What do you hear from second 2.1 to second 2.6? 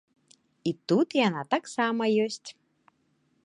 ёсць.